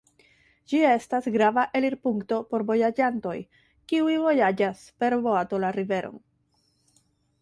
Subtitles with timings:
[0.71, 3.35] Ĝi estas grava elirpunkto por vojaĝantoj,
[3.93, 6.19] kiuj vojaĝas per boato la riveron.